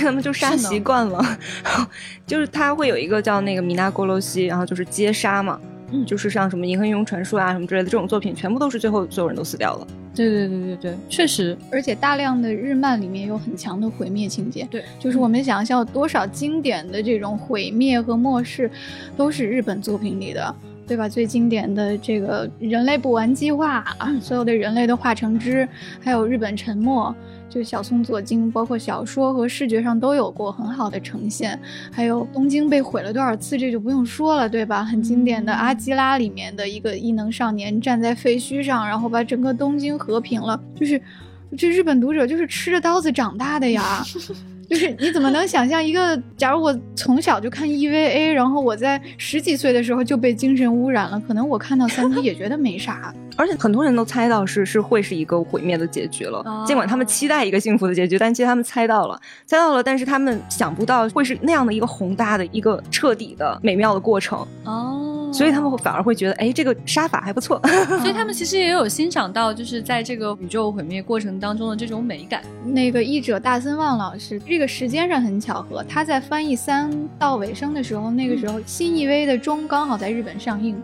[0.00, 1.24] 他们就杀习惯了，
[2.26, 5.58] 就是他会有一个叫那个米娜郭罗西，然后就是接杀嘛。
[5.90, 9.86] 嗯，就是像什么《银河英雄传说》啊什么之类的这种作品，全部都是最后所有人都死掉了。
[10.14, 14.66] 对对对对对，确实，而且大量的日漫里面有很强的毁灭情节。
[14.68, 18.68] 对，就是我们想象多少经典的这种毁灭和末世，
[19.16, 20.54] 都是日本作品里的，
[20.88, 21.08] 对吧？
[21.08, 25.68] 最经典的这个人类补完计划啊，所有的人类都化成汁，
[26.00, 27.14] 还有日本沉没。
[27.50, 31.58] 就小松左京，包括小说和视觉上都有过很好的呈现，
[31.90, 34.84] 还有东京被毁了多少次，这就不用说了，对吧？
[34.84, 41.00] 很经典的《阿基拉》里面的一个异能少年站在废墟上，然后把整个东京和平了，就是
[41.56, 44.04] 这日本读者就是吃着刀子长大的呀。
[44.68, 46.20] 就是你怎么能想象一个？
[46.36, 53.12] 假如我从小就看 EVA，然后我在十几岁的时候就被精神污染了，可能我看到三体也觉得没啥。
[53.36, 64.46] 而且很多人都猜到是是会是一个毁灭的结局了，尽管他们期待一个幸福的结局，但其实他们猜到了，猜到了，但是他们想不到会是那样的一个宏大的一个彻底的美妙的过程。
[64.64, 65.17] 哦。
[65.32, 67.60] 所以他们会反而会觉得，哎，这个杀法还不错。
[68.00, 72.42] 所以他们其实也有欣赏到，就是在这个宇宙毁灭过程当中的这种美感。
[72.64, 80.80] 那个译者大森望老师，这个时间上很巧合，他在翻译三到尾声的时候，那个时候新一威的钟刚好在日本上映，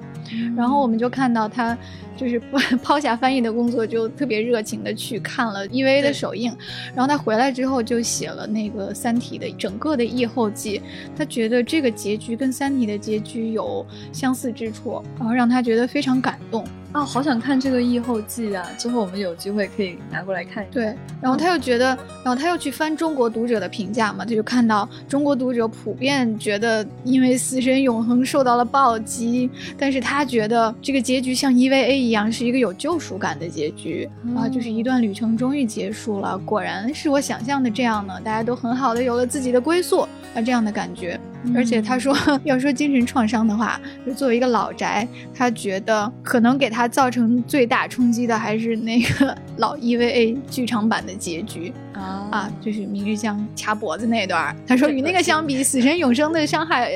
[0.57, 1.77] 然后我们就看到他。
[2.17, 2.41] 就是
[2.81, 6.57] 抛下翻译的工作，就特别热情的去看了 EVA 的首映，
[6.95, 10.81] 然后他回来之后就写了那个《三体》的整个的译后记，
[11.19, 16.67] 他觉得这个结局跟《三体》的结局有相似之处，然后让他觉得非常感动。
[16.95, 18.65] 啊，好想看这个译后记啊！
[18.79, 20.73] 之后我们有机会可以拿过来看一下。
[20.73, 20.85] 对，
[21.21, 21.87] 然后他又觉得，
[22.23, 40.03] 然后他又去翻中国读者的评价嘛，他就看到中国读者普遍觉得，因为死神永恒受到了暴击，但是他觉得这个结局像 EVA 一样，是一个有救赎感的结局啊，就是一段旅程终于结束了，果然是我想象的这样呢，大家都很好的有了自己的归宿
[40.33, 41.19] 啊，这样的感觉。
[41.55, 54.55] 而且他说， 要说精神创伤的话，就作为一个老宅，他觉得可能给他造成最大冲击的还是那个 老 EVA 剧场版的结局啊啊，就是明日香掐脖子那段。
[54.67, 56.91] 他说与那个相比，死神永生的伤害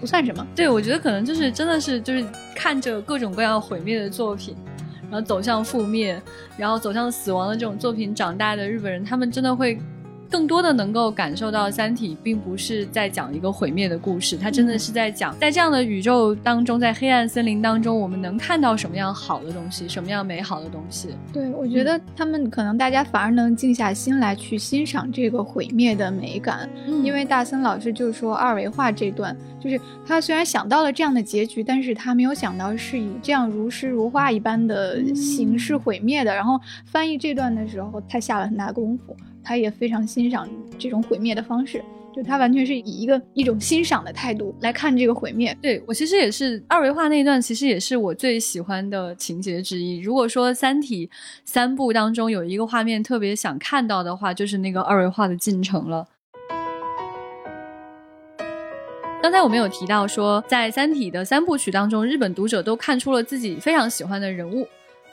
[0.00, 0.46] 不算什么。
[0.54, 4.56] 对，我觉得可能就是真的是就是看着各种各样毁灭的作品，
[5.10, 6.20] 然后走向覆灭，
[6.56, 9.78] 然后走向死亡的这种作品长大的日本人，他们真的会。
[10.32, 21.10] 更多的能够感受到《三体》并不是在讲一个毁灭的故事，它真的是在讲在这样的宇宙当中，在黑暗森林当中，我们能看到什么样好的东西，什么样美好的东西。
[21.34, 26.66] 对，我觉得他们可能大家反而能静下心来去欣赏这个毁灭的美感，
[27.04, 36.34] 因为大森老师就说二维化这段，就是他虽然想到了这样的结局，但是他没有想到是以这样如诗如画一般的形式毁灭的。
[36.34, 39.14] 然后翻译这段的时候，他下了很大功夫。
[39.44, 41.82] 他也非常欣赏这种毁灭的方式，
[42.14, 45.56] 就他完全是以一个一种欣赏的态度来看这个毁灭。
[45.60, 49.98] 对我其实也是二维化那一段，其实也是我最喜欢的情节之一。
[50.00, 51.06] 如果说《三体》
[51.44, 56.06] 三部当中有一个画面特别想看到的话，就是那个二维化的进程了。
[59.22, 64.66] 刚才我们有提到说，在《三体》的三部曲当中，日本读者都看出了自己非常喜欢的人物。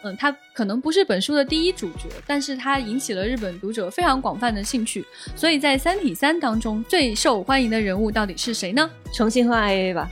[0.03, 5.05] 嗯，他可能不是本书的第一主角，但是他引起了日本读者非常广泛的兴趣。
[5.35, 8.89] 所以在《三体三》当中，最受欢迎的人物到底是谁呢？
[9.13, 10.09] 重新和 I A 吧，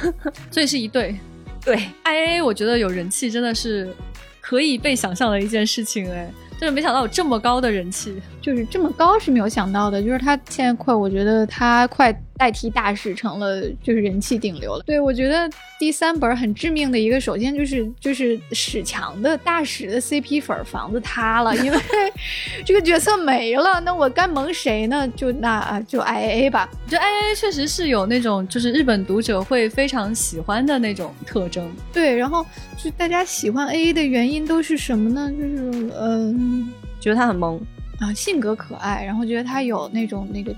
[0.50, 1.18] 所以是一对。
[1.64, 3.94] 对，I A 我觉得有人气真的是
[4.40, 6.30] 可以被想象的一件事情哎。
[6.58, 10.02] 就是没想到有这么高的人气，就是这么高是没有想到的。
[10.02, 14.82] 就是他现在快，我觉得他快代替大使成了就是人气顶流了。
[14.86, 15.46] 对我觉得
[15.78, 21.78] 第三本很致命的一个，首先就是就是史强的大使的 CP 粉房子塌了，因为
[22.64, 25.06] 这个角色没了，那我该蒙谁呢？
[25.14, 26.66] 就那就 IA 吧。
[26.86, 31.70] 我觉得 IA 确实是有那种就是日本读者会非常喜欢的那种特征。
[31.92, 32.46] 对，然后
[32.78, 35.30] 就大家喜欢 AA 的原因都是什么呢？
[35.30, 36.72] 就是嗯。
[37.00, 37.58] 觉得他很萌
[37.98, 40.54] 啊，性格可爱，然后觉得他有那种那个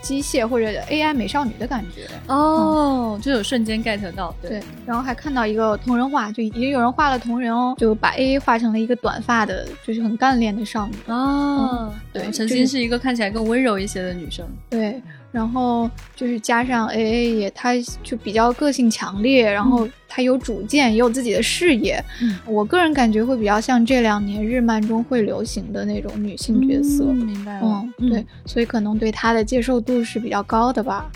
[0.00, 15.00] 机械或者 AI 美少女的感觉哦，就有瞬间 get 到对，然后还看到一个同人画，就已经有人画了同人哦，就把 AA 画成了一个短发的，就是很干练的少女哦，对，曾经是一个看起来更温柔一些的女生，对。
[15.30, 17.72] 然后就是加上 A A 也，他
[18.02, 22.02] 就比较个性强烈，然后他有主见，也有自己的事业。
[22.22, 27.04] 嗯，我个人感觉会比较像这两年日漫中会流行的那种女性角色。
[27.04, 27.84] 明白了。
[27.98, 31.10] 嗯，对，所以可能对他的接受度是比较高的吧。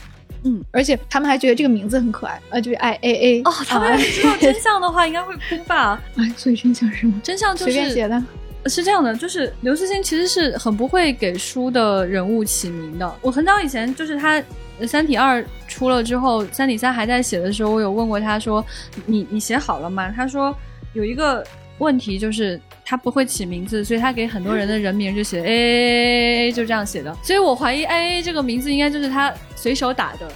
[0.45, 3.43] 嗯，而且他们还觉得这个名字很可爱，呃，就是 I A A。
[3.45, 6.03] 哦，他们知道真相的话， 应该会哭吧？
[6.17, 7.15] 哎，所以真相是什么？
[7.23, 8.23] 真相就是随便写的。
[8.67, 13.15] 是这样的，就是刘慈欣其实是很不会给书的人物起名的。
[13.21, 14.41] 我很早以前就是他
[14.87, 18.65] 《三体二》出了之后，《三体三》还在写的时候，我有问过他说
[19.07, 20.57] ：“你你写好了吗？”他说
[20.93, 21.45] 有一个
[21.79, 27.17] 问题就是他不会起名字，所以他给很多人的人名就写 A A A A，就这样写的。
[27.23, 30.31] 所以我怀疑 A A 这个名字应该就是他随手打的。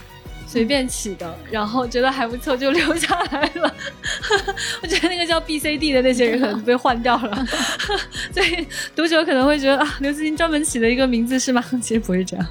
[0.57, 3.75] 随便起的，然后觉得还不错就留下来了。
[4.83, 7.47] 我觉得那个叫 B C D 的那些人可能被换掉了，
[8.33, 11.63] 所以读者可能会觉得啊，刘慈欣专门起的一个名字是吗？
[11.83, 12.47] 其实不是这样。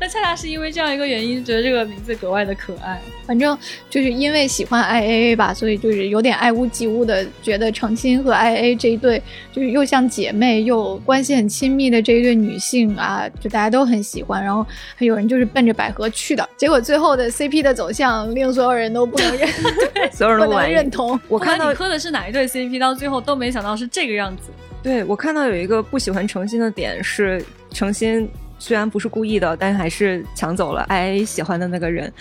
[0.00, 2.98] 那恰恰是因为这样一个原因，觉得这个名字格外的可爱。
[3.26, 3.56] 反正
[3.90, 9.22] 就是因为喜欢 I A A 吧，所以就是有点爱屋及乌的，觉得程心和 I A 这一对
[9.52, 14.42] 就是又像姐妹又关系很亲密的这一对女性啊，就大家都很喜欢。
[14.42, 19.48] 然后还有人就是奔着百合去的，结果最后的 C P 的走向令所有人都不能认，
[20.10, 21.20] 所有人都不能认同。
[21.28, 24.50] 我看到你磕的是哪一对 C P，到最后都没想到是这个样子。
[24.82, 28.26] 对我看到有一个不喜欢程心的点是程心。
[28.60, 32.12] 虽然不是故意的，但还是抢走了 I A 喜欢的那个人。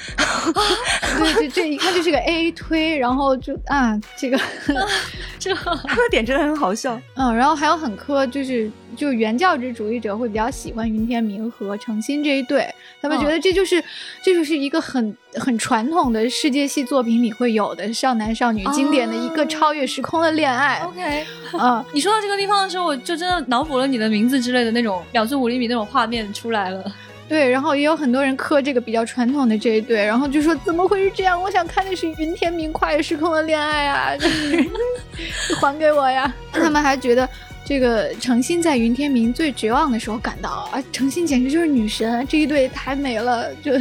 [1.19, 4.39] 对，这这一看就是个 A A 推，然后就啊，这个
[5.37, 6.99] 这他的点真的很好笑。
[7.15, 12.67] 嗯，然后还有很磕，就是就是原教旨主义者会比较喜欢云天明和程心这一对，
[13.01, 13.83] 他们觉得这就是
[14.21, 20.79] 这就是一个很很传统的世界系作品里会有的少男少女经典的一个超越时空的恋爱。
[20.85, 21.25] OK，
[21.57, 26.19] 啊，你说到这个地方的时候，我就真的脑补了你的名字之类的那种两寸五厘米那种画面。
[26.33, 26.83] 出来了，
[27.29, 31.41] 对，然后也有很多人磕这个比较传统的这一对，然后就说怎么会是这样？
[31.41, 34.11] 我想看的是云天明跨越时空的恋爱啊，
[35.61, 36.33] 还给我呀！
[36.51, 37.27] 他们还觉得
[37.69, 43.73] 这个程心在云天明最绝望的时候赶到，啊，程心简直就是女神，这一对太美了，就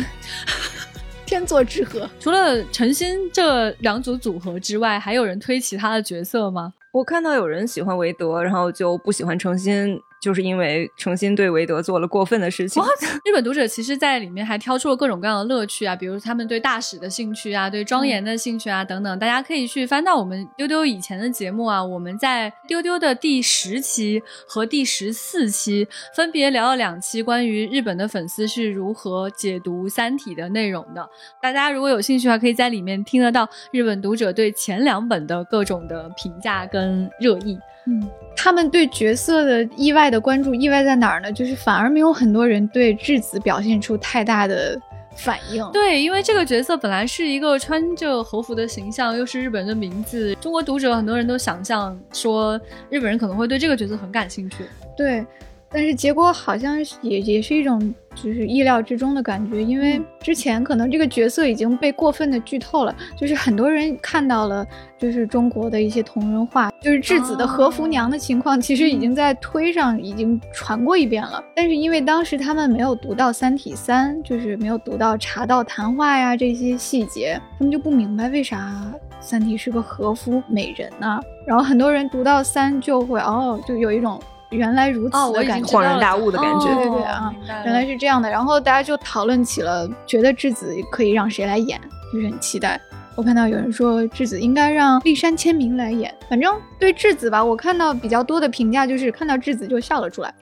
[1.25, 2.07] 天作之合。
[2.21, 6.75] 除了程心这两组组合之外，还有人推其他的角色吗？
[6.93, 9.99] 我看到有人喜欢韦德，然后就不喜欢程心。
[10.21, 12.83] 就是因为诚心对韦德做了过分的事情。
[13.25, 19.19] 日本读者其实在里面还挑出了各种各样的乐趣啊，比如他们对大使的兴趣啊，对庄严的兴趣啊等等。
[19.19, 31.09] 大家可以去翻到我们丢丢以前的节目啊，我们在丢丢的第十期和第十四期分别聊了两期关于日本的粉丝是如何解读《三体》的内容的。
[31.41, 37.59] 大家如果有兴趣的话，可以在里面听得到日本读者对前两本的各种的评价跟热议。
[37.89, 41.33] 嗯，他们对角色的意外的关注，意外在哪儿呢？
[41.33, 44.79] 就是反而没有很多人对质子表现出太大的
[45.17, 45.67] 反应。
[45.73, 52.61] 对，因为这个角色本来是一个穿着和服的形象，又是日本人的名字，中国读者很多人都想象说
[52.91, 54.59] 日本人可能会对这个角色很感兴趣。
[54.97, 55.25] 对。
[55.71, 57.79] 但是结果好像也也是一种
[58.15, 64.67] 就是意料之中的感觉，因为之前可能这个角色已经被过分的剧透了，就是很多人看到了
[64.99, 71.43] 就是中国的一些同人画，就是质子的和服娘的情况，其实已经在推上已经传过一遍了。
[71.55, 78.91] 但是因为当时他们没有读到《三体三》，就是没有读到茶道谈话呀这些细节，他们就不明白为啥
[79.21, 81.21] 三体是个和服美人呢？
[81.47, 84.19] 然后很多人读到三就会哦，就有一种。
[84.51, 87.33] 原来如此的感觉，恍然大悟的感觉，对对对啊，
[87.65, 88.29] 原来是这样的。
[88.31, 91.81] 然后大家就讨论起了，觉得质子可以让谁来演，
[92.13, 92.81] 就是很期待。
[93.15, 96.15] 我看到有人说质子应该让立山签名来演。
[96.31, 100.33] 反正对质子吧，我看到比较多的评价就是看到质子就笑了出来。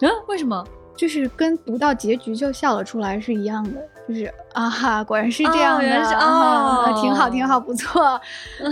[0.00, 0.64] 嗯，为什么？
[0.94, 3.80] 就是跟读到结局就笑了出来是一样的。
[4.08, 8.20] 就是啊哈，果然是这样的哦，挺好，挺好，不错。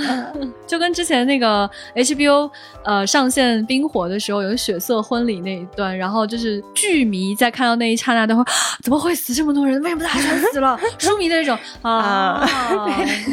[0.67, 2.51] 就跟之前那个 HBO
[2.85, 8.45] 呃上线冰火的时候，有血色婚礼那一段，然后就是剧迷在看到那一刹那都会
[8.83, 9.81] 怎么会死这么多人？
[9.83, 10.79] 为什么大家全死了？
[10.99, 12.47] 书迷的那种啊，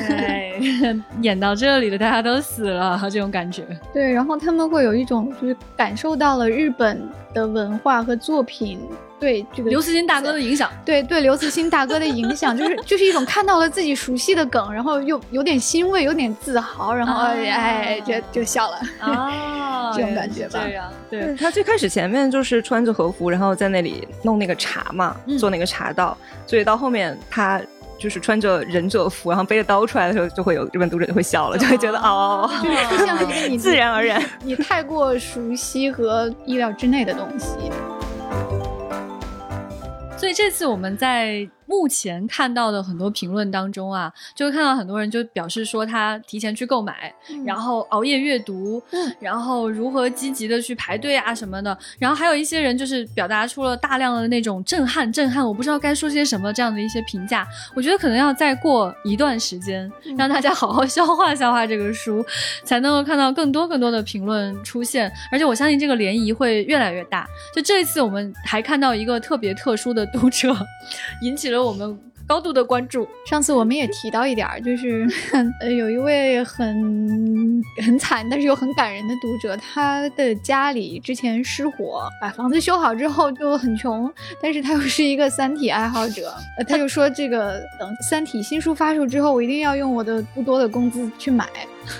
[1.21, 3.65] 演到这里了，大家都死了，这种感觉。
[3.91, 7.01] 对，然后他们会有一种就是感受到了日本
[7.33, 8.79] 的文化和作品。
[9.19, 20.59] 对这个刘慈欣大哥的影响，对对刘慈欣大哥的影响，就是就是一种看到了自己熟悉的梗，然后又有点欣慰，有点自豪，然后哎，就就笑了啊， 这种感觉吧。
[20.63, 26.15] 这样，对他最开始前面就是穿着和服，然后在那里弄那个茶嘛，做那个茶道，
[26.45, 27.59] 所以到后面他
[27.97, 37.47] 就是穿着忍者服，然后背着刀出来的时候，就会有日本读者就会笑了，就会觉得哦， 就是像一个 你自然而然，你太过熟悉和意料之内的东西。
[40.17, 41.47] 所以这次我们在。
[41.67, 47.13] 目前看到的很多评论当中啊，就会看到很多人就表示说他提前去购买，
[47.45, 48.81] 然后熬夜阅读，
[49.19, 57.45] 然后如何积极的去排队啊什么的，然后还有一些人就是表达出了大量的那种震撼，震撼，我不知道该说些什么这样的一些评价。
[57.75, 62.25] 我觉得可能要再过一段时间，让大家好好消化消化这个书，
[62.63, 65.11] 才能够看到更多更多的评论出现。
[65.33, 67.27] 而且我相信这个涟漪会越来越大。
[67.53, 70.55] 就这一次，我们还看到一个特别特殊的读者，
[71.21, 71.56] 引起了。
[71.57, 71.97] 我们
[72.27, 73.07] 高度的关注。
[73.25, 75.07] 上次我们也提到一点，就是
[75.61, 86.33] 呃，有一位很很惨，但是又很感人的读者，他的家里之前失火，把房子修好之后就很穷，但是他又是一个三体爱好者，
[86.67, 91.47] 他就说这个等三体新书发售之后，我一定要用我的不多的工资去买，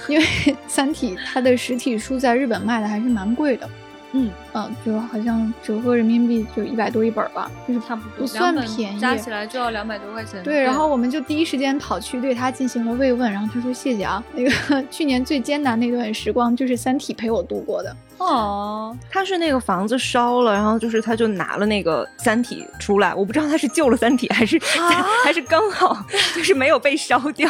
[0.09, 0.25] 因为
[0.67, 3.69] 三体它的实体书在日本卖的还是蛮贵的。
[4.13, 10.41] 嗯嗯，就好像折合人民币就一百多一本吧，就是差不多，不算便宜，加起来就要两百多块钱。
[10.43, 14.51] 对，然后我们就第一时间跑去对他进行了慰问，然后他说谢谢啊，那个
[14.89, 17.95] 去年最艰难那段时光就是三体陪我度过的。
[18.17, 24.59] 哦，他是那个房子烧了，然后就是他就拿了那个三体出来，我不知道他是救了三体还是
[25.23, 25.97] 还是刚好
[26.35, 27.49] 就是没有被烧掉，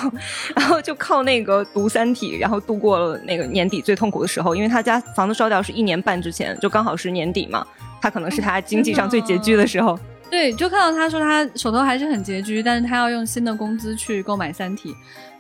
[0.56, 7.66] 然后就靠那个读三体，然后度过了那个年底最痛苦的时候，因为他家房子烧掉是一年半之前，就刚好是年底嘛，
[8.02, 9.98] 他可能是他经济上最拮据的时候。
[10.30, 14.94] 对，就看到他说他手头还是很拮据，但是他要用新的工资去购买三体，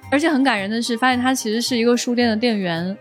[0.10, 2.98] 而且很感人的是，发现他其实是一个书店的店员。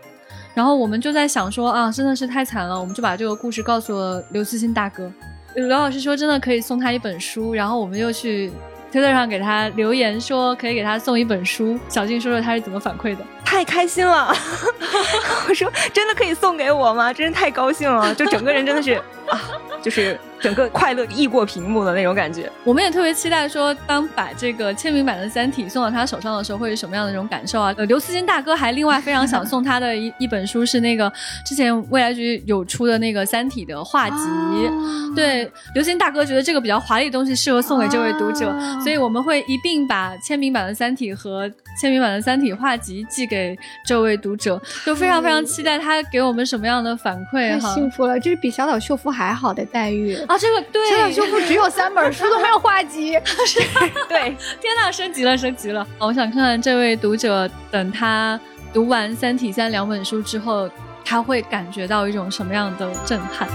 [0.57, 5.07] 然后我们就在想说啊，真的是太惨了，我们就把这个故事告诉了刘慈欣大哥。
[5.53, 8.51] 刘老师说真的可以送他一本书，然后我们又去
[8.91, 11.79] 推特上给他留言说可以给他送一本书。
[11.87, 13.23] 小静说说他是怎么反馈的？
[13.45, 14.35] 太开心了！
[15.47, 17.13] 我说真的可以送给我吗？
[17.13, 18.93] 真是太高兴了，就整个人真的是
[19.29, 19.39] 啊，
[19.79, 20.19] 就是。
[20.39, 27.73] 整个快乐溢过屏幕的那种感觉，我们也特别期待说，当把这个签名版的《三体》送到他手上的时候，会是什么样的那种感受啊？
[27.77, 31.11] 呃，刘慈欣大哥还另外非常想送他的一 一本书，是那个
[31.45, 34.15] 之前未来局有出的那个《三体》的画集。
[35.15, 47.59] 对，刘慈欣大哥觉得这个比较华丽的东西适合送给这位读者，所以我们会一并把签名版的《三体》和签名版的《三体》画集寄给这位读者，就非常非常期待他给我们什么样的反馈。
[47.59, 50.15] 太幸福了，这是比小岛秀夫还好的待遇。
[50.27, 53.13] 啊，这个对，这本修复只有三本书都没有画集，
[53.45, 53.59] 是，
[54.07, 55.85] 对， 天呐，升级了，升级了！
[55.99, 58.39] 我想看看这位读者，等他
[58.73, 60.69] 读完《三体三》两本书之后，
[61.05, 63.47] 他会感觉到一种什么样的震撼。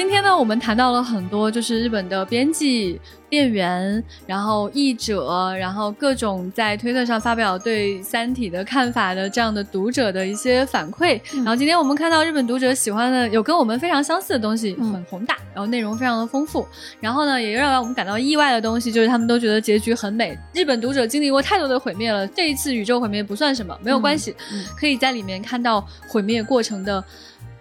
[0.00, 2.98] 今天呢，我们谈到了很多，就是日本的编辑、
[3.28, 11.20] 店员，然后译者，然后各种在推特上发表对《三体》的看法的这样的读者的一些反馈。
[11.34, 16.66] 然后今天我们看到日本读者喜欢的有跟我们非常相似的东西，很宏大，然后内容非常的丰富。
[16.98, 20.34] 然后呢，也让我们感到意外的东西就是他们都觉得结局很美。
[20.54, 24.34] 日本读者经历过太多的毁灭了，这一次宇宙毁灭不算什么，没有关系，
[24.78, 27.04] 可以在里面看到毁灭过程的。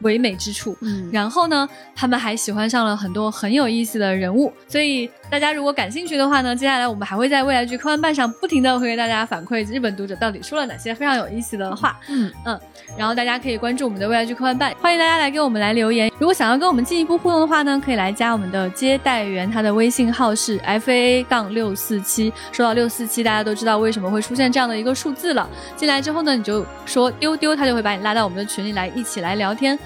[0.01, 12.59] 唯美之处，嗯，然后呢，他们还喜欢上了很多很有意思的人物，所以大家如果感兴趣的话呢，接下来我们还会在未来剧科幻办上不停的会给大家反馈日本读者到底说了哪些非常有意思的话，嗯嗯，
[12.97, 16.11] 然后大家可以关注我们的未来剧科幻办，欢迎大家来给我们来留言。
[16.17, 22.33] 如果想要跟我们进一步互动的话呢，可以来加我们的接待员，他的微信号是 f a 杠六四七。
[22.51, 25.47] 说到六四七，大家都知道为什么会出现这样的一个数字了。
[25.75, 29.77] 进来之后呢，你就说丢丢，他就会把你拉到我们的群里来一起来聊天。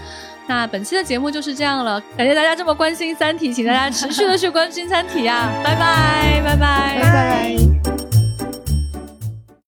[0.47, 6.99] 那本期的节目就是这样了感谢大家这么关心三体请大家持续的去关心三体啊拜拜拜拜。
[7.01, 8.12] 拜拜。